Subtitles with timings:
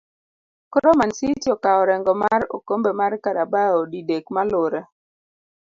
[0.71, 4.85] koro Mancity okao orengo mar okombe mar Carabao didek maluree